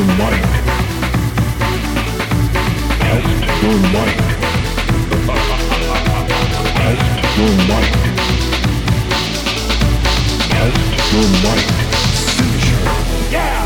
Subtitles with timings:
[0.00, 0.44] your mind.
[3.00, 4.18] Test your mind.
[6.76, 7.04] Test
[7.38, 7.94] your mind.
[10.50, 11.68] Test your mind.
[12.26, 12.84] Signature.
[13.30, 13.62] Yeah!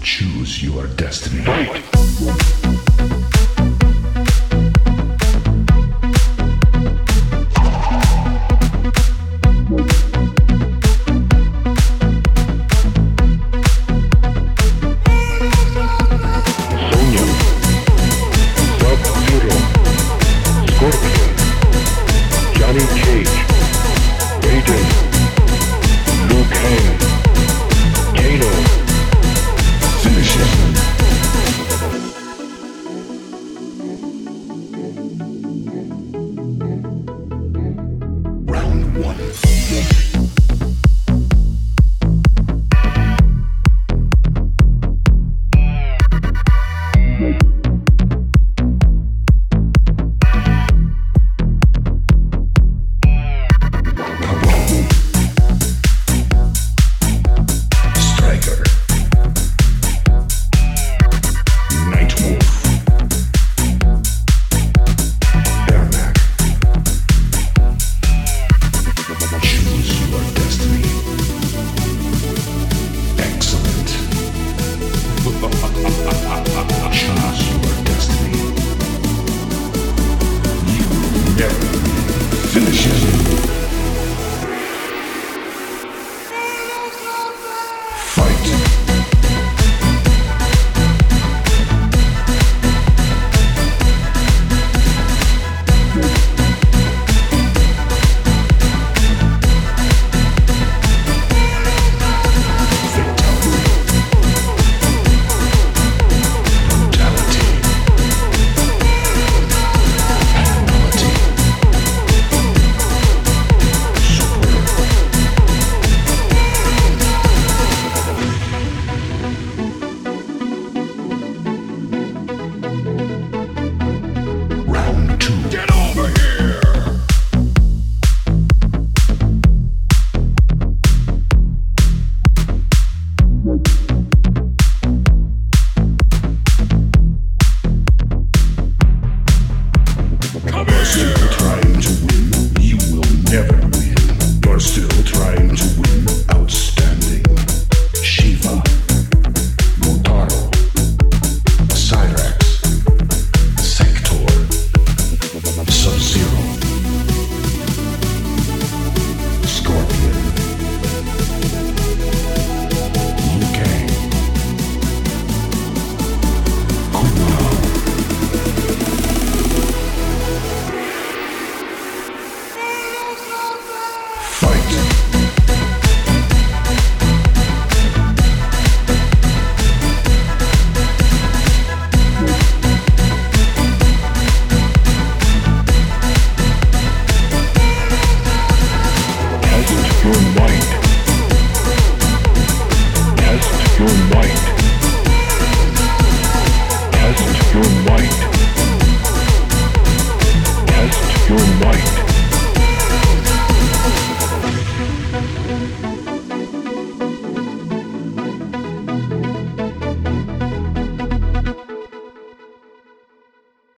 [0.00, 1.44] Choose your destiny.
[1.44, 2.81] Fight.